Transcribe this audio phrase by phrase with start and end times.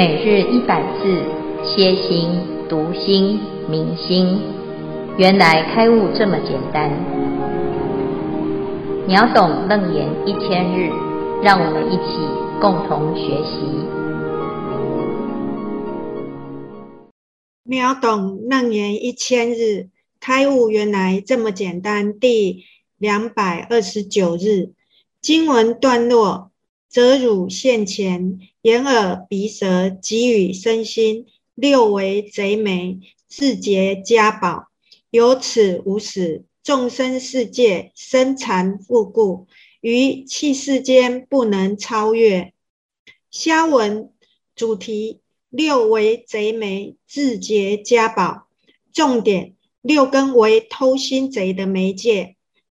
[0.00, 1.22] 每日一百字，
[1.62, 2.30] 歇心、
[2.70, 4.40] 读心、明心，
[5.18, 6.90] 原来开悟这么简单。
[9.06, 10.90] 秒懂楞严一千日，
[11.42, 12.16] 让我们一起
[12.62, 13.60] 共同学习。
[17.64, 22.18] 秒懂楞严一千日，开悟原来这么简单。
[22.18, 22.64] 第
[22.96, 24.70] 两百二十九日，
[25.20, 26.49] 经文段落。
[26.90, 32.98] 择汝现前，眼耳鼻舌及与身心，六为贼眉，
[33.28, 34.70] 自结家宝。
[35.10, 39.46] 有此无始，众生世界生缠缚故，
[39.80, 42.52] 于器世间不能超越。
[43.30, 44.10] 下文
[44.56, 48.48] 主题：六为贼眉，自结家宝。
[48.92, 52.34] 重点：六根为偷心贼的媒介。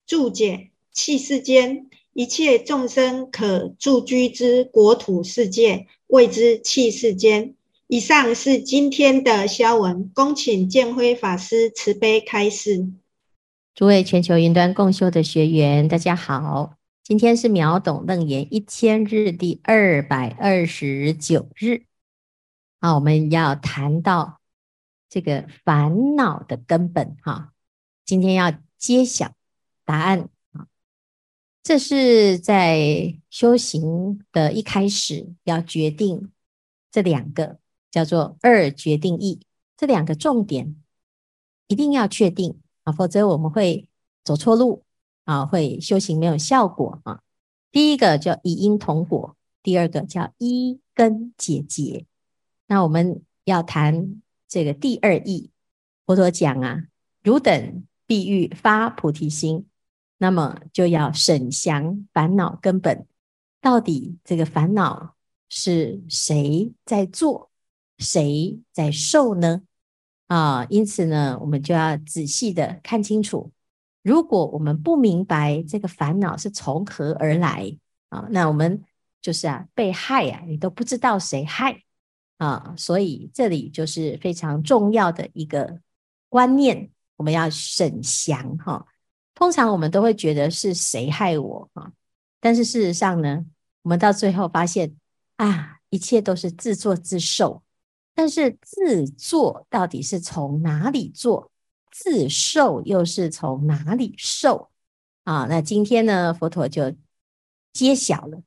[0.05, 1.87] 注解：器世间。
[2.13, 7.55] 一切众生可住居之国土世界，谓之器世间。
[7.87, 12.89] 以上是今天的消文，恭请建辉法师慈悲开示。
[13.73, 21.83] 诸位全球云端共修的学员，大家好，今天是秒懂楞严一千日第二百二十九日。
[22.81, 24.41] 好，我们要谈到
[25.09, 27.53] 这个烦恼的根本哈，
[28.05, 29.31] 今天要揭晓
[29.85, 30.27] 答案。
[31.63, 36.31] 这是在修行的一开始要决定
[36.91, 37.59] 这两个
[37.91, 39.41] 叫做二决定义，
[39.77, 40.75] 这两个重点
[41.67, 43.87] 一定要确定啊，否则我们会
[44.23, 44.83] 走错路
[45.25, 47.21] 啊，会修行没有效果啊。
[47.71, 52.05] 第一个叫以因同果，第二个叫依根解结。
[52.65, 55.51] 那我们要谈这个第二义，
[56.05, 56.87] 佛陀讲啊，
[57.21, 59.67] 汝等必欲发菩提心。
[60.21, 63.07] 那么就要审详烦恼根本，
[63.59, 65.15] 到底这个烦恼
[65.49, 67.49] 是谁在做，
[67.97, 69.63] 谁在受呢？
[70.27, 73.51] 啊，因此呢，我们就要仔细的看清楚。
[74.03, 77.75] 如果我们不明白这个烦恼是从何而来
[78.09, 78.83] 啊，那我们
[79.23, 81.81] 就是啊被害啊，你都不知道谁害
[82.37, 82.75] 啊。
[82.77, 85.79] 所以这里就是非常重要的一个
[86.29, 88.85] 观念，我们要审详哈。
[89.41, 91.91] 通常我们都会觉得是谁害我啊？
[92.39, 93.43] 但是事实上呢，
[93.81, 94.95] 我们到最后发现
[95.37, 97.63] 啊，一切都是自作自受。
[98.13, 101.49] 但是自作到底是从哪里做？
[101.89, 104.69] 自受又是从哪里受？
[105.23, 106.93] 啊，那今天呢，佛陀就
[107.73, 108.43] 揭晓了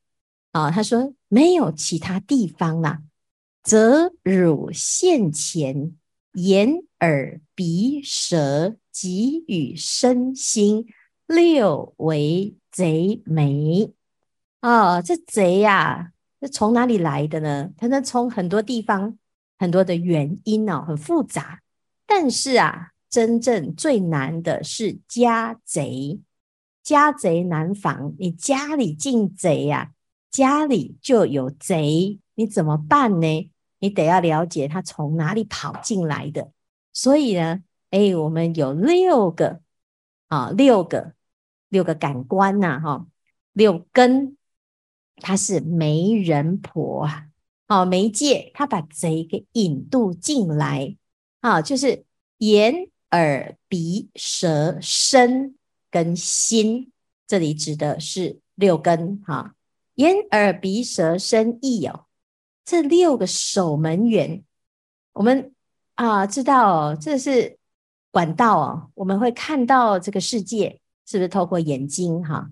[0.52, 3.02] 啊，他说没有其他地方啦，
[3.64, 5.96] 则汝现前，
[6.34, 8.76] 眼耳鼻舌。
[8.94, 10.86] 及与身心
[11.26, 13.92] 六为贼眉
[14.60, 17.70] 啊，这贼呀、啊，这从哪里来的呢？
[17.76, 19.18] 它能从很多地方，
[19.58, 21.60] 很多的原因哦，很复杂。
[22.06, 26.20] 但是啊，真正最难的是家贼，
[26.80, 28.14] 家贼难防。
[28.20, 29.90] 你家里进贼呀、啊，
[30.30, 33.50] 家里就有贼，你怎么办呢？
[33.84, 36.50] 你得要了解他从哪里跑进来的。
[36.92, 37.62] 所以呢。
[37.90, 39.60] 哎，我们有六个
[40.26, 41.14] 啊，六个
[41.68, 43.06] 六个感官呐，哈，
[43.52, 44.36] 六根，
[45.18, 47.28] 它是媒人婆啊，
[47.68, 50.96] 哦，媒介，他把贼给引渡进来
[51.38, 52.04] 啊，就是
[52.38, 55.54] 眼耳鼻舌身
[55.88, 56.90] 跟心，
[57.28, 59.54] 这里指的是六根哈，
[59.94, 62.03] 眼耳鼻舌身意哦，
[62.64, 64.42] 这六个守门员，
[65.12, 65.52] 我们
[65.94, 67.58] 啊知道哦，这是。
[68.10, 72.48] 管道哦，我们会看到这个世界，是不是透过眼睛哈？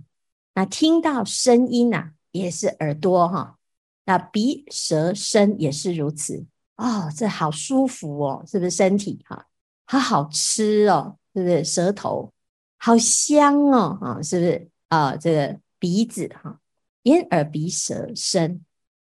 [0.55, 3.57] 那听到声音呐、啊，也是耳朵哈。
[4.05, 6.45] 那鼻舌身也是如此
[6.77, 9.47] 哦，这好舒服哦，是不是身体哈？
[9.87, 12.33] 好好吃哦，是不是舌头？
[12.79, 15.17] 好香哦，啊，是不是啊？
[15.17, 16.59] 这个鼻子哈，
[17.05, 18.65] 眼耳鼻舌身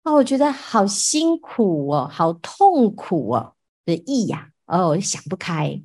[0.04, 3.54] 哦，我觉得好辛苦哦，好痛苦哦
[3.84, 5.82] 的意呀，哦，想不开。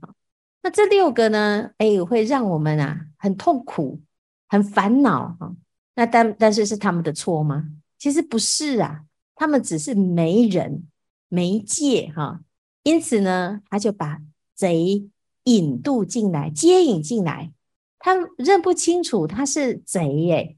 [0.61, 1.71] 那这六个呢？
[1.77, 3.99] 哎，会让我们啊很痛苦、
[4.47, 5.53] 很烦恼哈。
[5.95, 7.65] 那但但是是他们的错吗？
[7.99, 9.03] 其实不是啊，
[9.35, 10.83] 他们只是没人、
[11.27, 12.39] 媒介哈。
[12.83, 14.19] 因此呢，他就把
[14.55, 15.09] 贼
[15.43, 17.51] 引渡进来，接引进来。
[17.99, 20.57] 他认不清楚他是贼耶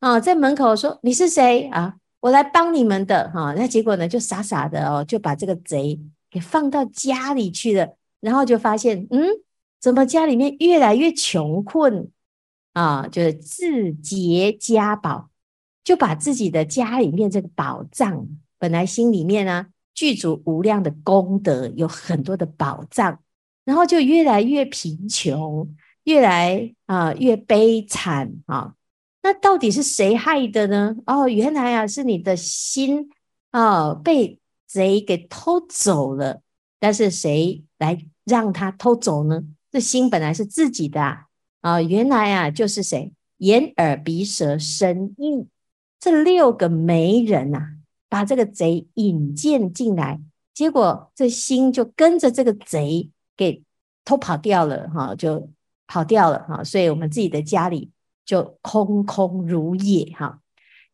[0.00, 1.96] 啊，在门口说你是谁啊？
[2.26, 3.54] 我来帮你们的哈。
[3.56, 9.28] 那结果呢，就傻傻的哦，就把这个贼给放到家里去了，然后就发现嗯。
[9.78, 12.10] 怎么家里面越来越穷困
[12.72, 13.06] 啊？
[13.06, 15.28] 就是自结家宝，
[15.84, 18.26] 就把自己的家里面这个宝藏，
[18.58, 23.20] 本来心里面呢具足无量的功德，有很多的宝藏，
[23.64, 25.72] 然后就越来越贫穷，
[26.04, 28.74] 越来啊、越悲惨啊。
[29.26, 30.94] 那到底是谁害的呢？
[31.04, 33.10] 哦，原来啊是你的心
[33.50, 34.38] 啊、哦、被
[34.68, 36.42] 贼给偷走了。
[36.78, 39.42] 但是谁来让他偷走呢？
[39.72, 41.26] 这心本来是自己的啊，
[41.62, 43.12] 哦、原来啊就是谁？
[43.38, 45.48] 眼耳鼻舌身意
[45.98, 47.58] 这六个媒人呐、
[48.08, 50.20] 把这个贼引荐进来，
[50.54, 53.64] 结果这心就跟着这个贼给
[54.04, 55.50] 偷跑掉了哈，就
[55.88, 57.90] 跑掉了哈，所以我们自己的家里
[58.26, 60.40] 就空空如也哈。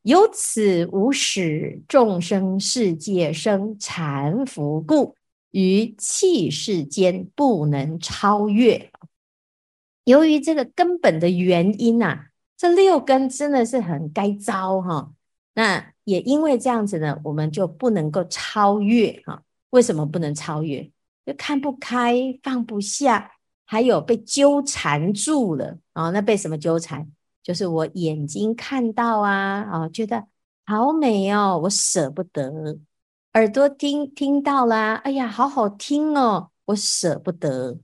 [0.03, 5.17] 由此无始众生世界生缠缚故，
[5.51, 8.93] 于气世间不能超越。
[10.05, 12.27] 由于这个根本的原因呐、啊。
[12.55, 15.11] 这六根真的是很该遭哈，
[15.55, 19.43] 那也因为这样子呢，我们就不能够超越哈。
[19.71, 20.89] 为什么不能超越？
[21.27, 23.33] 就看不开，放不下，
[23.65, 26.11] 还有被纠缠住了啊。
[26.11, 27.11] 那被什么纠缠？
[27.43, 30.25] 就是我眼睛看到啊，啊，觉得
[30.65, 32.79] 好美哦，我舍不得；
[33.35, 37.79] 耳朵听听到啦，哎呀，好好听哦，我舍不得；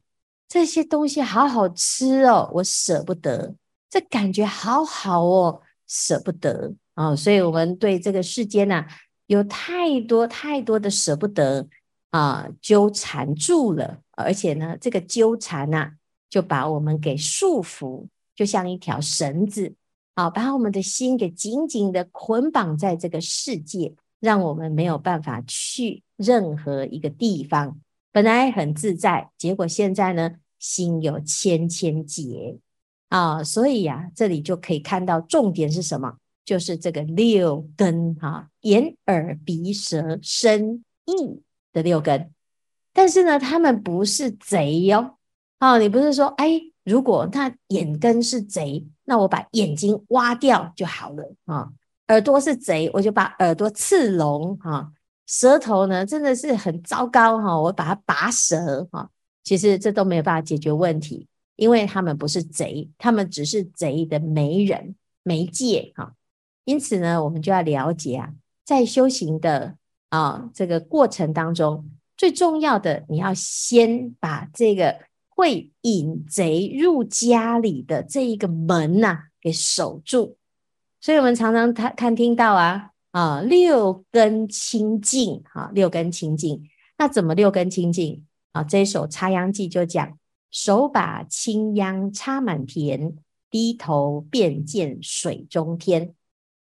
[0.49, 3.55] 这些东西好好吃哦，我舍不得。
[3.91, 6.75] 这感觉好好哦，舍不得。
[6.95, 8.87] 啊、所以我们对这个世间呐、啊，
[9.27, 11.67] 有太多太多的舍不得
[12.11, 15.93] 啊，纠缠住了，而且呢，这个纠缠呐、啊，
[16.29, 18.07] 就把我们给束缚，
[18.39, 19.75] 就像一条绳子
[20.15, 27.81] 啊，把我们的心给紧紧的捆绑在这个世界，让我们没有办法去任何一个地方。
[28.13, 32.57] 本来很自在，结果现在呢，心有千千结。
[33.09, 36.17] 啊，所以呀、啊，这里就可以看到重点是什么？
[36.45, 41.43] 就是这个六根哈，眼耳鼻舌身意
[41.73, 42.31] 的六根。
[42.93, 45.17] 但是呢，他们不是贼哟。
[45.59, 51.69] 啊，你不是说，哎，如果他眼根是贼，那我把眼睛挖掉就好了啊。
[52.09, 54.91] 耳朵是贼，我就把耳朵刺聋啊。
[55.27, 59.11] 舌头呢，真的是很糟糕哈，我把它拔舌哈。
[59.45, 61.29] 其实这都没有办法解决问题。
[61.57, 66.15] 因为他们不是贼，他们只是贼的媒人媒介哈。
[66.65, 68.33] 因此呢，我们就要了解啊，
[68.65, 69.77] 在修行的
[70.09, 71.85] 啊这个过程当中，
[72.17, 74.97] 最重要的，你要先把这个
[75.39, 80.37] 会引贼入家里的这一个门呐、给守住。
[81.01, 86.69] 所以我们常常看看听到啊啊六根清净哈，六根清净，
[86.99, 88.65] 那怎么六根清净啊？
[88.65, 90.19] 这一首《插秧记》就讲。
[90.51, 93.15] 手把青秧插满田，
[93.51, 96.15] 低头便见水中天。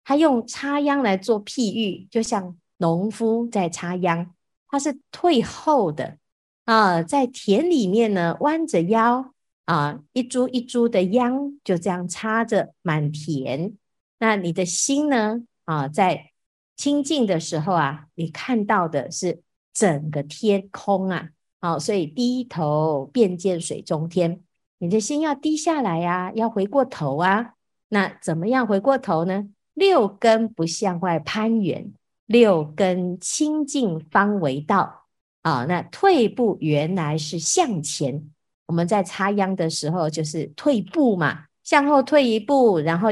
[0.06, 4.34] 他用插秧来做譬喻，就像农夫在插秧，
[4.70, 6.18] 他是退后的
[6.65, 9.33] 啊，在田里面呢，弯着腰
[9.65, 13.74] 啊，一株一株的秧就这样插着满田。
[14.19, 16.31] 那你的心呢啊，在
[16.77, 19.42] 清净的时候啊，你看到的是
[19.74, 21.30] 整个天空啊。
[21.60, 24.42] 好，所以低头便见水中天，
[24.80, 27.53] 你的心要低下来呀、要回过头啊。
[27.89, 29.50] 那怎么样回过头呢？
[29.74, 31.93] 六根不向外攀缘，
[32.25, 35.02] 六根清净方为道
[35.44, 35.66] 啊。
[35.66, 38.30] 那退步原来是向前。
[38.66, 43.10] 我们在插秧的时候就是退步嘛，向后退一步，然后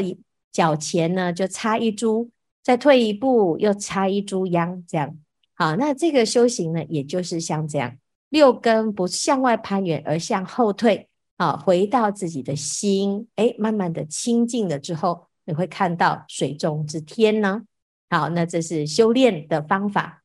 [0.52, 2.32] 脚前呢就插一株，
[2.64, 5.16] 再退一步又插一株秧，这样。
[5.54, 7.96] 好，那这个修行呢，也就是像这样。
[8.30, 17.64] 六根不向外攀缘，而向后退，啊，回到自己的心，哎，慢慢的清净了之后，你会看到水中之天呢。
[18.10, 20.24] 好，那这是修炼的方法。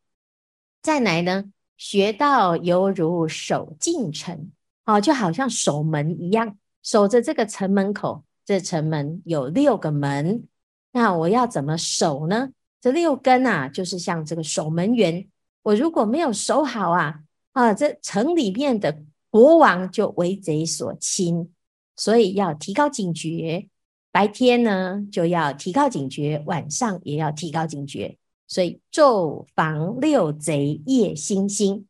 [0.80, 4.50] 再来呢，学道犹如守进城，
[4.84, 8.24] 啊，就好像守门一样，守着这个城门口。
[8.44, 10.44] 这城门有六个门，
[10.92, 12.50] 那我要怎么守呢？
[12.80, 15.26] 这六根啊，就是像这个守门员，
[15.64, 17.22] 我如果没有守好啊。
[17.52, 21.50] 啊，这城里面的国王就为贼所侵，
[21.96, 23.66] 所以要提高警觉。
[24.12, 28.16] 白天呢就要提高警觉，晚上也要提高警觉。
[28.46, 31.86] 所以昼防六贼夜星星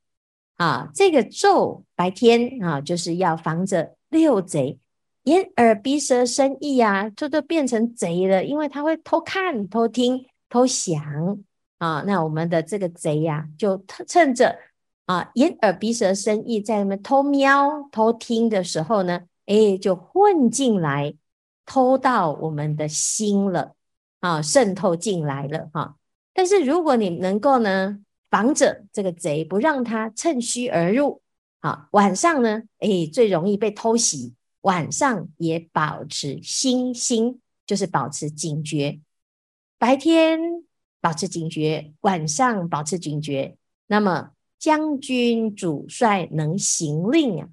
[0.56, 4.78] 啊，这个昼白天啊就是要防着六贼，
[5.24, 11.38] 眼耳鼻舌身意啊，这都变成贼了，因为他会偷看、偷听、偷想
[11.78, 12.02] 啊。
[12.06, 14.58] 那我们的这个贼呀、就趁着。
[15.06, 21.14] 啊，眼耳鼻舌身意在那边偷瞄、偷听的时候呢，哎，就混进来，
[21.64, 23.76] 偷到我们的心了，
[24.18, 25.94] 啊，渗透进来了哈。
[26.36, 31.22] 但是如果你能够呢，防着这个贼，不让他趁虚而入。
[31.62, 34.34] 好，晚上呢，哎，最容易被偷袭。
[34.60, 39.00] 晚上也保持心心，就是保持警觉。
[39.78, 40.38] 白天
[41.00, 43.56] 保持警觉，晚上保持警觉。
[43.86, 47.48] 那么将军主帅能行令啊，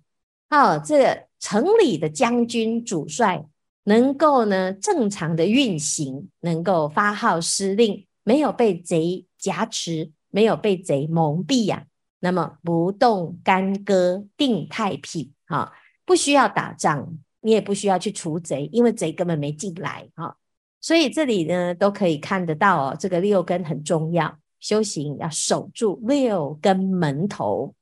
[0.49, 3.45] 好，这城里的将军主帅
[3.83, 11.87] 能够呢正常的运行，能够发号施令，没有被贼挟持，没有被贼蒙蔽呀、啊。
[12.19, 15.73] 那么不动干戈定太平，哈。
[16.05, 20.35] 不需要打仗，你也不需要去除贼，因为贼根本没进来哈。
[20.81, 27.73] 所以这里呢都可以看得到哦，这个六根很重要，修行要守住六根门头。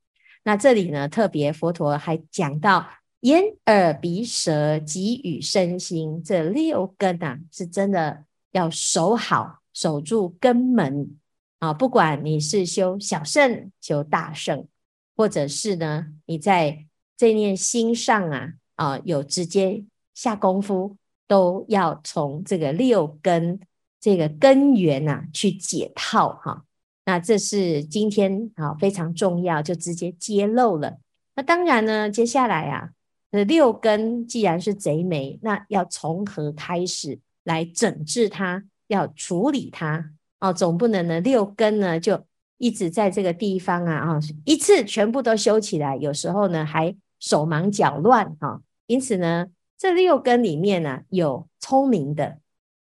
[0.44, 2.88] 那这里呢特别佛陀还讲到
[3.22, 11.18] 眼耳鼻舌及与身心这六根啊，是真的要守好，守住根门
[11.60, 11.74] 啊。
[11.74, 14.68] 不管你是修小乘、修大乘，
[15.16, 16.86] 或者是呢你在。
[17.18, 19.84] 这念心上啊啊，有直接
[20.16, 20.98] 下功夫，
[21.28, 23.60] 都要从这个六根
[24.00, 26.66] 这个根源呐、啊、去解套哈。
[27.06, 30.98] 那这是今天啊非常重要，就直接揭露了。
[31.36, 32.90] 那当然呢，接下来啊，
[33.32, 42.24] 这六根既然是贼眉，那要从何开始来整治它，要处理它哦，总不能呢六根呢就
[42.58, 46.96] 一直在这个地方啊啊，一次全部都修起来，有时候呢还。
[47.22, 49.46] 手忙脚乱哈，因此呢，
[49.78, 52.40] 这六根里面呢、啊，有聪明的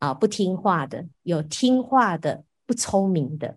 [0.00, 3.56] 啊，不听话的；有听话的，不聪明的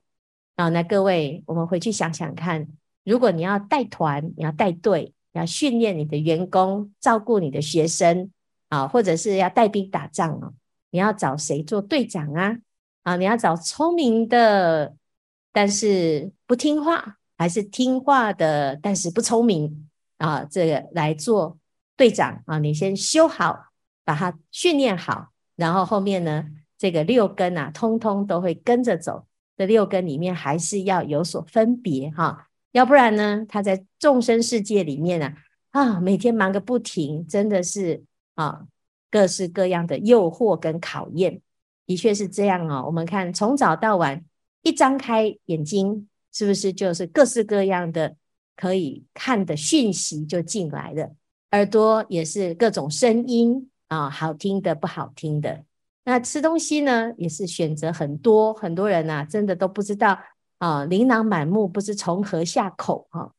[0.57, 0.69] 啊。
[0.69, 2.67] 那各位，我们回去想想看，
[3.03, 8.29] 如果你要带团，你要带队，要训练你的员工，照顾你的学生
[8.67, 10.53] 啊，或者是要带兵打仗啊，
[10.91, 12.57] 你要找谁做队长啊？
[13.03, 14.95] 啊，你要找聪明的，
[15.51, 19.89] 但是不听话，还是听话的，但是不聪明？
[20.17, 21.57] 啊，这个来做
[21.95, 23.67] 队长啊，你先修好，
[24.03, 26.45] 把它训练好，然后后面呢，
[26.77, 29.25] 这个六根啊，通通都会跟着走。
[29.55, 35.33] 这六根里面还是要有所分别哈、啊，要不然呢，他在众生世界里面呢，
[35.71, 38.01] 啊，每天忙个不停，真的是
[38.35, 38.65] 啊，
[39.11, 41.41] 各式各样的诱惑跟考验，
[41.85, 42.83] 的确是这样哦。
[42.85, 44.23] 我们看从早到晚，
[44.63, 48.15] 一张开眼睛，是不是就是各式各样的？
[48.55, 51.15] 可以看的讯息就进来了，
[51.51, 55.63] 耳朵也是各种声音啊，好听的、不好听的。
[56.03, 60.19] 那吃东西呢，也是选择很多，很多人呐，真的都不知道
[60.57, 63.33] 啊，琳琅满目，不知从何下口哈。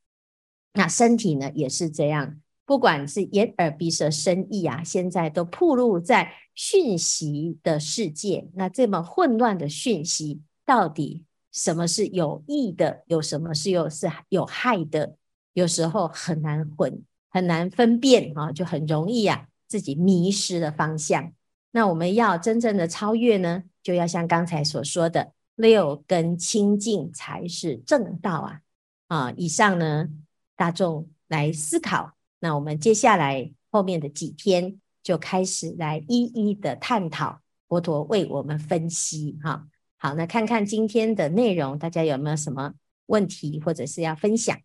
[0.72, 8.48] 那身体呢，也是这样，不管是眼、耳、鼻、舌、身、意啊，现在都暴露在讯息的世界。
[8.54, 11.24] 那这么混乱的讯息，到底？
[11.50, 13.02] 什么是有益的？
[13.08, 15.16] 有什么是又是有害的？
[15.52, 21.32] 有时候很难混，很难分辨啊，就很容易啊，自己迷失了方向。
[21.72, 28.60] 那我们要真正的超越呢，就要像刚才所说的，六根清净才是正道啊！
[29.08, 30.06] 啊，以上呢，
[30.54, 32.12] 大众来思考。
[32.40, 39.68] 那我们接下来后面的几天就开始来一一的探讨，佛陀为我们分析哈。
[39.96, 42.72] 好，那看看今天的内容，大家有没有什么
[43.06, 44.58] 问题或者是要分享？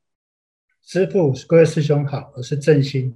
[0.81, 3.13] 师父，各位师兄好，我是正心。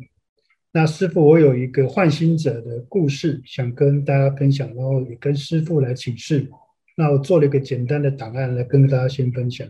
[0.71, 6.51] 那师父，我有一个换心者的故事，想跟大家分享，然后也跟师父来请示。
[6.95, 9.67] 那我做了一个简单的档案来跟大家先分享。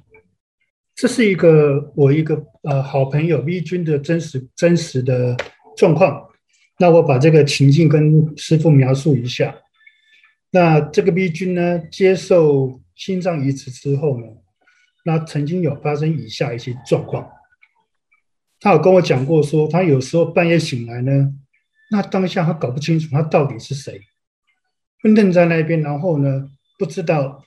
[1.00, 5.34] 这是一个我一个呃好朋友 V 君的真实真实的
[5.78, 6.28] 状况。
[6.78, 9.56] 那我把这个情境跟师父描述一下。
[10.52, 14.28] 那这个 B 君呢，接受心脏移植之后呢，
[15.06, 17.26] 那曾经有发生以下一些状况。
[18.60, 21.34] 他有跟我讲过说，他有时候半夜醒来呢，
[21.92, 24.02] 那当下他搞不清楚他到底是谁，
[25.02, 27.42] 昏瞪在那边，然后呢，不知道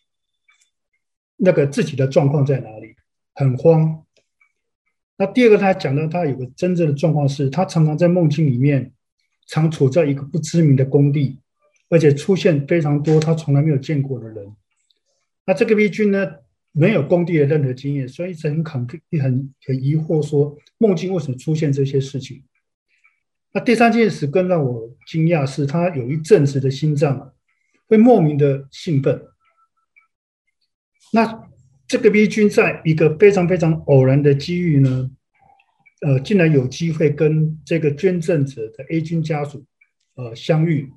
[1.37, 2.82] 那个自己的状况在哪里，
[3.35, 4.05] 很慌。
[5.17, 8.93] 那第二个，他讲到他有个真正的状况是，他常常在梦境里面，
[9.47, 11.39] 常处在一个不知名的工地。
[11.89, 14.57] 而且出现非常多他从来没有见过的人。
[15.45, 16.37] 那这个 B 君呢，
[16.73, 22.45] 没有工地的任何经验，所以一直很，很很疑惑，说梦境为什么出现这些事情？
[23.53, 27.35] 那第三件事更让我惊讶是，他有一阵子的心脏
[27.89, 29.27] 会莫名的兴奋。
[31.13, 31.52] 那
[31.93, 35.11] 这个 B 君在一个非常非常偶然的机遇呢，
[36.01, 39.63] 呃，竟然有机会跟这个捐赠者的 A 君家属
[40.15, 40.91] 呃相遇。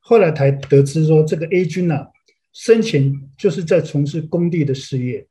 [0.00, 2.08] 后来才得知说，这个 A 君呐、啊，
[2.52, 5.24] 生前就是在从事工地的事业。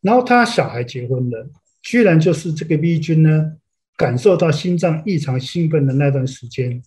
[0.00, 1.50] 然后他小孩结婚了，
[1.82, 3.52] 居然就是这个 B 君呢，
[3.98, 6.82] 感受到心脏异常兴奋的那段时间。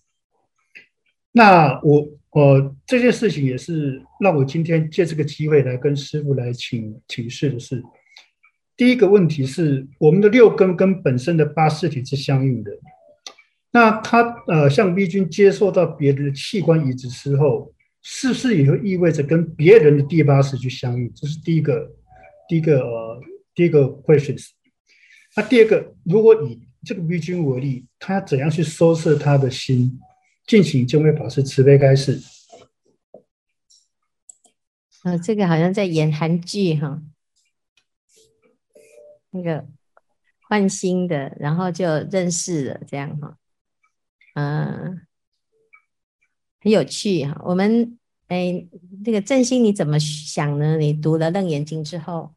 [1.31, 7.81] 那我我这件事情也是让我今天借这个机会来跟师傅来请请示的是，
[8.75, 12.71] 第一个问题是我们的六根跟本身的八识体是相应的。
[13.71, 21.11] 那他呃，像 V 君接受到别人的器官移植之后，是不是也会意味着跟别人的第八识去相应？
[21.15, 21.91] 这是第一个，
[22.47, 23.21] 第一个呃，
[23.53, 24.49] 第一个 questions。
[25.35, 29.99] 那第二个，如果以这个 V 君为例，他怎样去收摄他的心，
[30.47, 32.21] 进行见辉法师慈悲开示？
[35.03, 37.01] 呃，这个好像在演韩剧哈，
[39.31, 39.67] 那个
[40.47, 43.37] 换新的，然后就认识了这样哈。
[44.35, 45.01] 嗯，
[46.61, 47.41] 很有趣哈。
[47.45, 48.65] 我们哎，
[49.05, 50.77] 那个振兴你怎么想呢？
[50.77, 52.33] 你读了《楞严经》之后，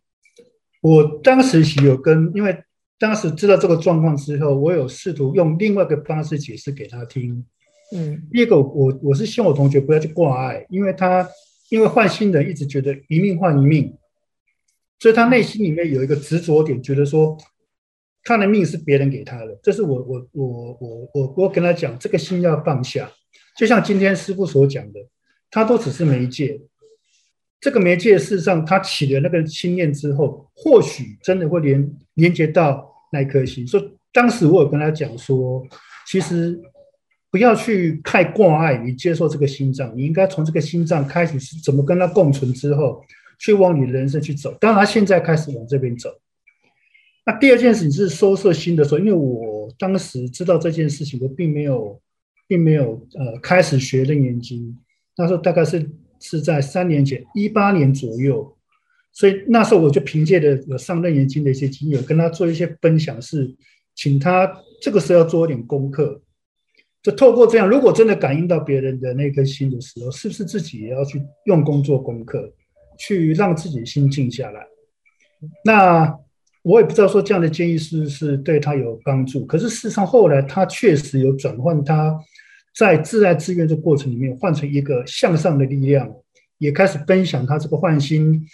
[0.80, 2.64] 我当时有跟，因为
[2.98, 7.46] 当时知道这个状况之后，我有试图用另外一个方式解释给他听。
[7.92, 11.28] 嗯，第一个，我我是希望我同学不要去挂碍，因为他
[11.68, 13.96] 因为换心人一直觉得一命换一命，
[14.98, 17.36] 所以他内心里面有一个执着点，觉得说。
[18.22, 23.10] 他的命是别人给他的，这是我我我我我我跟他讲，这个心要放下。
[23.56, 25.00] 就像今天师傅所讲的，
[25.50, 26.60] 他都只是媒介。
[27.62, 33.66] 这个媒介事实上，他起了那个心念之后，或许真的会连连接到那颗心。
[33.66, 35.66] 所以当时我有跟他讲说，
[36.06, 36.60] 其实
[37.30, 43.02] 不要去太挂碍，你接受这个心脏，你应该从这个心脏开始是怎么跟他共存之后，
[43.38, 44.52] 去往你的人生去走。
[44.60, 46.10] 当然，现在开始往这边走。
[47.24, 52.00] 那第二件事情是收摄心的时候，因为我当时知道这件事情，我并没有，
[52.48, 54.76] 并没有呃开始学楞严经。
[55.16, 58.56] 那时候大概是是在三年前，一八年左右，
[59.12, 63.54] 所以那时候我就凭借着有上楞严经的一些经验，跟他做一些分享，是
[63.94, 64.50] 请他
[64.82, 66.20] 这个时候要做一点功课，
[67.02, 72.52] 就透过这样，如果真的感应到别人的那颗心的时候，是不是自己也要去用功做功课，
[72.98, 74.66] 去让自己心静下来？
[75.64, 76.14] 那。
[76.62, 82.14] 我也不知道说这样的建议是不是对他有帮助，可是事实上后来他确实有转换他
[82.76, 86.14] 在自爱自愿的过程里面换成一个向上的力量，
[86.58, 88.46] 也开始分享他这个换心，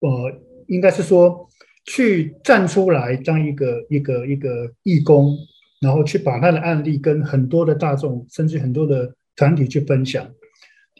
[0.00, 0.32] 呃，
[0.66, 1.48] 应该是说
[1.84, 5.38] 去站出来当一个一个一个义工，
[5.80, 10.30] 然后去把他的案例跟很多的大众甚至很多的团体去分享。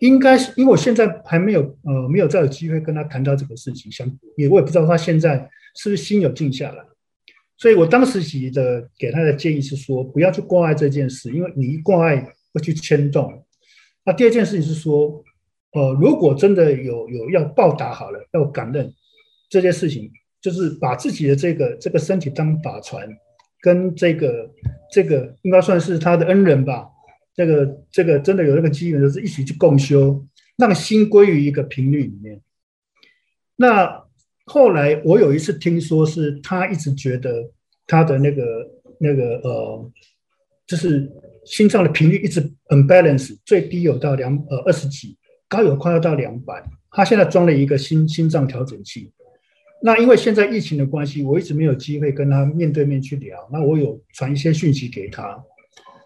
[0.00, 5.48] 应该是因为我现在还没有呃没有再有机会跟他谈到这个事情，想也我也不知道他现在。
[5.78, 6.82] 是不是心有静下来？
[7.58, 13.44] 所以我当时写的给他的建议是说，不要去挂碍这件事，因为你一挂碍会去牵动。
[14.02, 15.22] 那第二件事情是说，
[15.72, 18.90] 呃，如果真的有有要报答好了，要感恩
[19.50, 20.10] 这件事情，
[20.40, 23.06] 就是把自己的这个这个身体当靶船，
[23.60, 24.50] 跟这个
[24.92, 26.88] 这个应该算是他的恩人吧。
[27.34, 32.40] 这个这个真的有那个机缘，就是一起去共修，让心归于一个频率里面。
[33.56, 34.04] 那。
[34.48, 37.50] 后来我有一次听说，是他一直觉得
[37.84, 38.44] 他的那个
[39.00, 39.90] 那个呃，
[40.68, 41.10] 就是
[41.44, 46.62] 心脏的频率一直 unbalance，最低有到两呃二十几，高有快要到两百。
[46.92, 49.12] 他现在装了一个心心脏调整器。
[49.82, 53.48] 那因为现在疫情的关系，我一直没有机会跟他面对面去聊。
[53.52, 55.42] 那我有传一些讯息给他。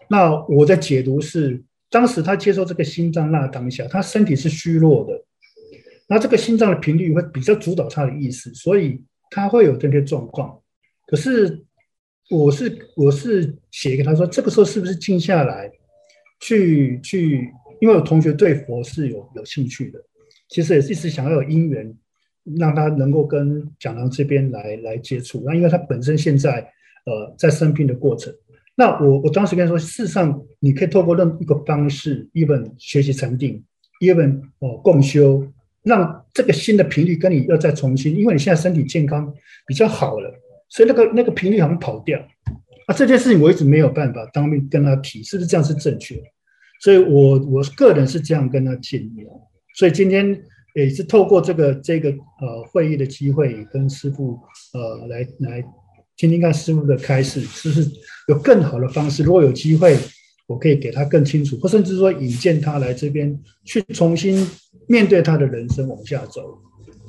[0.09, 5.23] 那我的解读是，当时他接受这个心脏那当下，他身体是虚弱的。
[6.07, 10.59] 那这个心脏的频率会比较主导他的意识，所以他会有这些状况。
[11.07, 11.63] 可是
[12.29, 15.71] 我是我是写给他说，这个时候是不是静下来，
[16.41, 19.99] 去去，因为我同学对佛是有有兴趣的，
[20.49, 21.93] 其实也是一直想要有因缘，
[22.57, 25.43] 让他能够跟讲堂这边来来接触。
[25.45, 26.59] 那因为他本身现在
[27.05, 28.33] 呃在生病的过程，
[28.75, 33.63] 那我我当时跟他说，事实上你可以透过任一个方式，even 学习禅定
[34.01, 35.47] ，even 哦共修。
[35.83, 39.33] 让这个新的频率跟你要再重新，因为你现在身体健康
[39.65, 40.31] 比较好了，
[40.69, 42.19] 所以那个那个频率好像跑掉
[42.85, 42.93] 啊。
[42.95, 46.21] 这件事情我一直没有办法当面跟他提，是不是这样是正确的？
[46.81, 49.25] 所以我我个人是这样跟他建议。
[49.75, 50.39] 所以今天
[50.73, 54.39] 也是透过这个这个呃会议的机会，跟师傅
[54.73, 55.63] 呃来来
[56.17, 57.89] 听听看师傅的开示，是不是
[58.27, 59.23] 有更好的方式？
[59.23, 59.97] 如果有机会。
[60.47, 64.45] 我可以给他更清楚，或甚至说引荐他来这边去重新
[64.85, 66.59] 面对他的人生往下走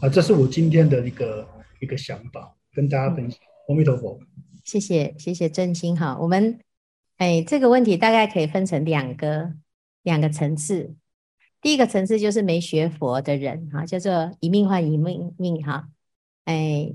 [0.01, 1.44] 啊，这是我今天的一个
[1.81, 3.40] 一个想法，跟大家分享。
[3.66, 4.20] 阿弥陀佛，
[4.62, 6.57] 谢谢谢谢振兴哈，我们
[7.16, 9.53] 哎这个问题大概可以分成两个
[10.05, 10.94] 两个层次，
[11.62, 15.88] 第一个层次就是没学佛的人哈，叫做一命换一命命哈，
[16.44, 16.92] 哎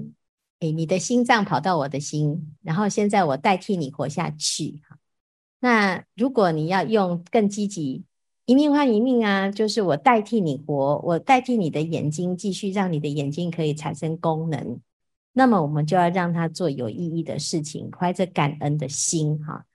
[0.59, 4.81] 哎，你的心脏跑到我的心，然后现在我代替你活下去。
[4.87, 4.97] 哈
[5.59, 8.03] 那如果你要用更积极，
[8.45, 14.79] 一命换一命啊，就是我代替你活，我代替你的眼睛，继续让你的眼睛可以产生功能。
[15.33, 19.65] 那么我们就要让他做有意义的事情，怀着感恩的心哈，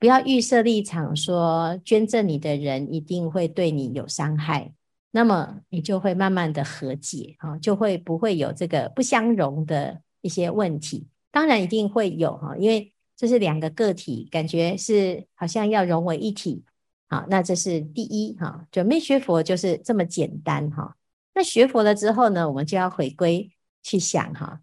[0.00, 4.72] 不要预设立场说捐赠你的人一定会对你有伤害，
[5.10, 11.06] 那么你就会慢慢的和解啊，就会不会有这个不相容的一些问题。
[11.30, 16.64] 当然一定会有哈，因为这是两个个体，感觉是好像要融为一体。
[17.10, 20.96] 好，那这是第一哈，准备学佛就是这么简单哈。
[21.34, 23.50] 那学佛了之后呢，我们就要回归
[23.82, 24.62] 去想哈。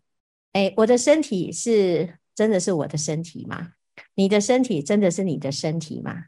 [0.53, 3.73] 哎，我的身体是真的是我的身体吗？
[4.17, 6.25] 你的身体真的是你的身体吗？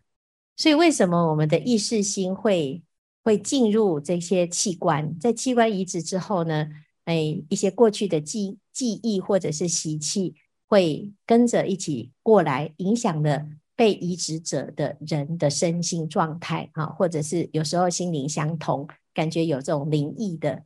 [0.55, 2.83] 所以为什么我们的意识心会
[3.23, 5.17] 会进入这些器官？
[5.19, 6.69] 在器官移植之后呢？
[7.05, 10.35] 哎，一些过去的记记忆或者是习气
[10.67, 20.63] 会跟着一起过来，影响了被移植者的人的身心状态啊，或者是有时候心灵相通，感觉有这种灵异的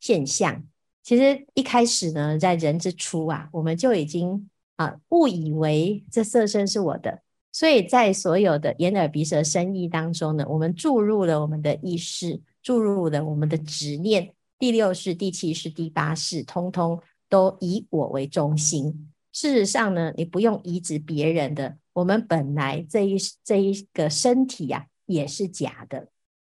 [0.00, 0.64] 现象。
[1.04, 19.10] 其实一开始呢，在人之初啊，我们就已经啊误以为这色身是我的，所以在所有的眼耳鼻舌身意当中呢，我们注入了我们的意识，注入了我们的执念，第六识、第七识、第八识，通通都以我为中心。
[19.32, 26.08] 事实上呢，你不用移植别人的，我们本来这一这一个身体呀、啊，也是假的。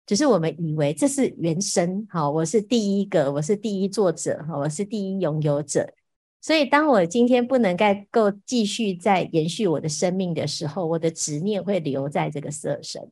[0.06, 5.92] 只是我们以为这是原生，好，我是第一个，我是第一作者，哈，我是第一拥有者。
[6.46, 7.76] 所以，当我今天不能
[8.08, 13.10] 够继续再延续我的生命的时候，我的执念会留在这个色身，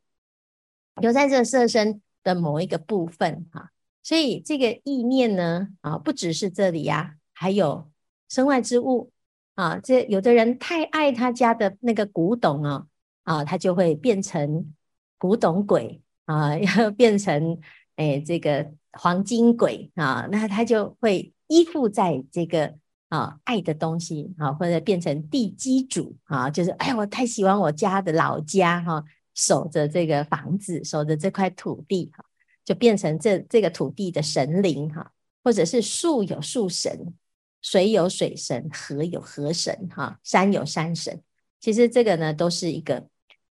[1.01, 3.73] 留在这个色身的某一个部分，哈。
[4.05, 7.91] 所以，这个意念呢，啊，不只是这里呀，还有
[8.29, 9.11] 身外之物，
[9.57, 12.87] 啊，这有的人太爱他家的那个古董啊，
[13.25, 14.73] 啊，他就会变成
[15.19, 16.01] 古董鬼。
[16.27, 17.59] 啊， 要变成
[17.97, 22.77] 哎，这个黄金鬼啊，那他就会依附在这个
[23.15, 32.25] 啊爱的东西啊，或者变成地基主啊，就是哎，我太喜欢我家的老家哈、啊，守着这个房子，守着这块土地、啊，
[32.65, 35.11] 就变成这这个土地的神灵哈、啊，
[35.45, 37.15] 或者是树有树神，
[37.63, 41.23] 水有水神，河有河神哈、啊，山有山神，
[41.61, 43.07] 其实这个呢都是一个。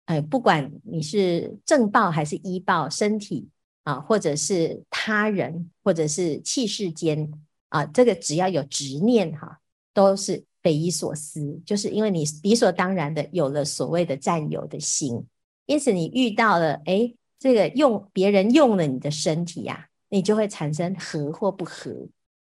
[0.07, 3.49] 哎，不管你是正报还是依报，身体
[3.85, 7.31] 啊，或者是他人，或者是气世间
[7.73, 9.59] 啊，这个只要有执念哈、
[9.95, 15.25] 都是匪夷所思，就是因为你理所当然的有了所谓的占有的心，
[15.65, 22.09] 因此你遇到了哎，这个用别人用了你的身体呀、啊，你就会产生合或不合。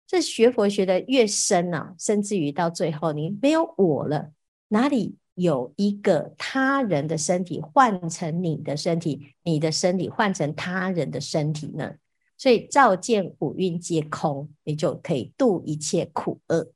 [0.07, 4.33] 这学佛学的越深啊，甚至于到最后你没有我了，
[4.69, 5.17] 哪里？
[5.35, 11.95] 有一个他人的身体换成你的身体，你的身体换成他人的身体呢？
[12.43, 16.73] 所以照见五蕴皆空，你就可以度一切苦厄。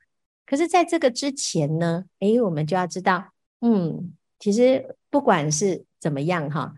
[0.46, 6.72] 可是，在这个之前呢，诶，我们就要知道，嗯，其实不管是怎么样哈，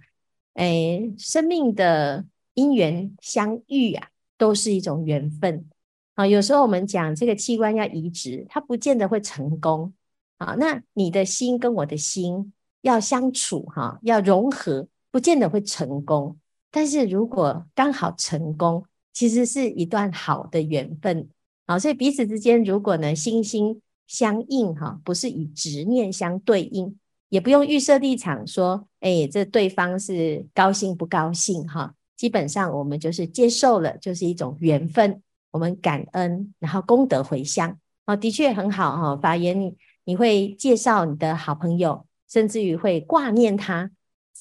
[0.55, 2.25] 诶，生命的
[2.55, 5.67] 因缘相遇啊，都是一种缘分
[6.15, 6.27] 啊。
[6.27, 9.93] 有时候我们讲这个器官要移植，它不见得会成功。
[10.39, 16.39] 啊，那你的心跟我的心要相处哈，要融合，不见得会成功。
[16.71, 21.29] 但是如果刚好成功，其实是一段好的缘分。
[21.67, 31.95] 啊，所以彼此之间如果呢心心相印哈，不是以执念相对应，也不用预设立场说，哎，这对方是高兴不高兴哈。
[32.17, 35.23] 基本上我们就是接受了，就是一种缘分。
[35.51, 37.79] 我们感恩，然后功德回向。
[38.05, 39.61] 啊，的确很好哈，法言。
[39.61, 43.91] 你你会介绍你的好朋友，甚至于会挂念他，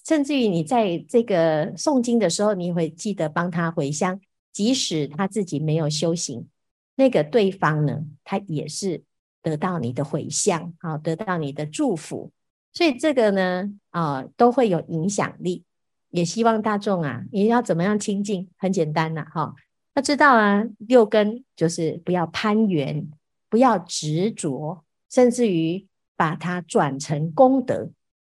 [0.08, 4.17] 甚至于你在这个诵经的时候，你会记得帮他回向，
[4.54, 6.48] 即使他自己没有修行，
[6.96, 9.04] 那个对方呢，他也是
[9.43, 12.32] 得到你的回向，啊，得到你的祝福，
[12.72, 15.65] 所以这个呢，啊，都会有影响力。
[16.12, 18.48] 也希望大众啊，你要怎么样亲近？
[18.58, 19.54] 很简单呐，哈，
[19.96, 23.06] 要知道啊，六根就是不要攀缘，
[23.50, 24.86] 不要执着。
[25.10, 27.89] 甚至于把它转成功德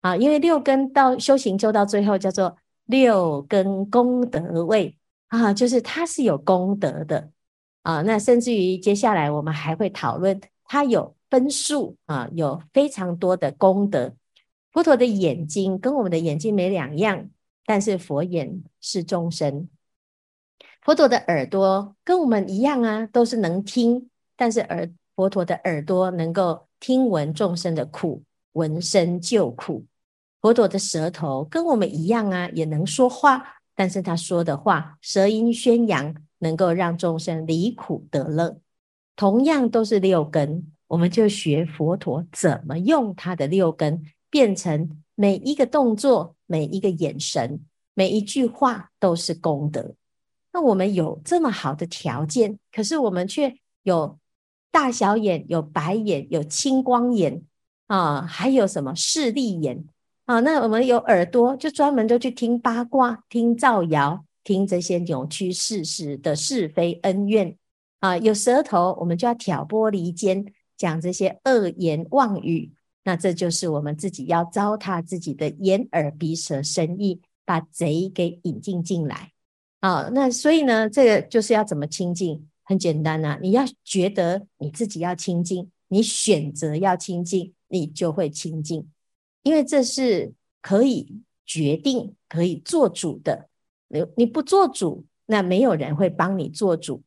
[0.02, 7.30] 啊，因为六根到修行就到最后叫做六根功德位啊，就是它是有功德的
[7.84, 8.02] 啊。
[8.02, 14.14] 那甚至于接下来我们还会讨论它有分数啊，有非常多的功德。
[14.72, 17.30] 佛陀的眼睛跟我们的眼睛没两样，
[17.66, 19.68] 但是佛眼是众生。
[20.82, 24.92] 佛陀的耳朵跟我们一样啊，都是能听，但是耳。
[25.16, 29.86] 佛陀的耳朵能够听闻众生的苦，闻声救苦。
[30.42, 33.44] 佛陀的舌头跟我们一样啊，也能说话，
[33.76, 38.58] 但是他说的话舌音宣扬，能够让众生离苦得乐。
[39.16, 47.60] 同样都是六根，我们就学佛陀怎么用他的六根，变成每一个动作、每一个眼神、
[47.94, 49.94] 每一句话都是功德。
[50.54, 54.18] 那我们有这么好的条件，可是我们却有
[54.72, 57.44] 大小眼、有白眼、有青光眼
[57.88, 59.84] 啊，还有什么视力眼
[60.30, 60.40] 啊？
[60.42, 67.58] 那我们有耳朵，就专门都去听八卦、听造谣、听这些扭曲事实的是非恩怨
[68.00, 68.16] 啊。
[68.16, 70.46] 有舌头，我们就要挑拨离间，
[70.78, 72.72] 讲这些恶言妄语。
[73.04, 79.32] 那这就是我们自己要糟蹋自己的眼耳鼻舌身意，把贼给引进进来。
[79.80, 82.48] 啊，那所以呢，这个就是要怎么清净？
[82.64, 88.88] 很简单呐、你要觉得你自己要清净，你选择要清净，你就会清净，
[89.44, 93.48] 因为这是可以决定、可以做主的。
[93.88, 97.02] 你你不做主，那没有人会帮你做主。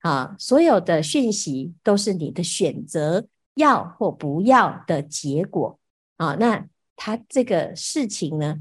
[0.00, 5.78] 啊，所有的讯息都是你的选择，要或不要的结果。
[6.16, 6.66] 啊，那
[6.96, 8.58] 他这个事情呢，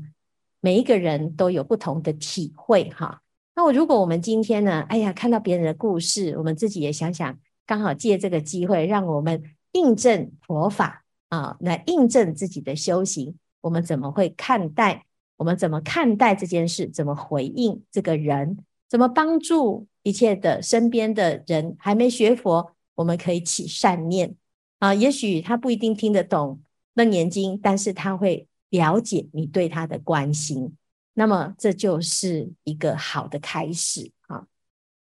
[0.59, 3.21] 每一个人都有不同的体会，哈。
[3.55, 13.35] 那我如果我们今天呢，哎呀，看到别人的故事，我们自己也想想，刚好借这个机会，让我们印证佛法啊，来印证自己的修行。
[13.61, 15.05] 我们怎么会看待？
[15.37, 16.87] 我们怎么看待这件事？
[16.89, 18.57] 怎么回应这个人？
[18.89, 21.75] 怎么帮助一切的身边的人？
[21.79, 24.35] 还没学佛，我们可以起善念
[24.79, 24.93] 啊。
[24.93, 26.59] 也许他不一定听得懂
[26.95, 30.75] 《楞严经》，但是他会了解你对他的关心。
[31.13, 34.45] 那么这就是一个好的开始啊。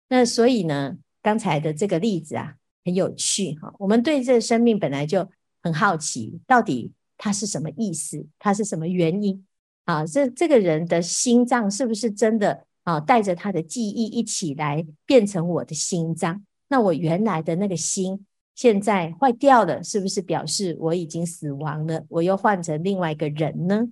[0.09, 3.75] 那所以呢，刚才的这个例子啊，很有趣哈。
[3.79, 5.29] 我们对这生命本来就
[5.64, 8.27] 很好奇，到底它是什么意思？
[8.38, 9.44] 它是什么原因
[9.87, 10.05] 啊？
[10.05, 13.00] 这这个人的心脏是不是真的啊？
[13.00, 16.44] 带着他的记忆一起来变成我的心脏？
[16.68, 22.05] 那我原来的那个心现在坏掉了，是不是表示我已经死亡了？
[22.11, 23.88] 我又换成另外一个人呢？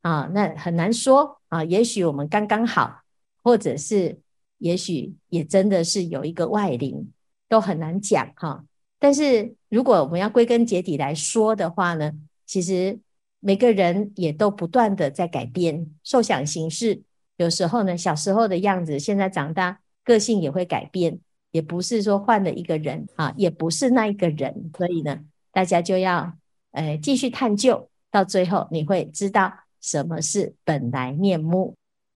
[0.00, 1.62] 啊，那很难说啊。
[1.62, 3.02] 也许我们刚刚好，
[3.44, 4.18] 或者是
[4.58, 7.12] 也许也真的是有一个外灵，
[7.48, 8.64] 都很难讲哈。
[9.02, 12.12] 但是如果我们要归根结底来说的话呢，
[12.46, 13.00] 其实
[13.40, 17.02] 每个人也都不断的在改变，受想行识。
[17.36, 21.18] 有时候呢，小时候的样子，现在长大，个性也会改变，
[21.50, 24.70] 也不是说换了一个人啊，也不是那一个人。
[24.78, 25.18] 所以呢，
[25.50, 26.32] 大家就要
[26.70, 29.52] 呃继续探究，到最后你会知道。
[29.82, 31.74] 什么是本来面目？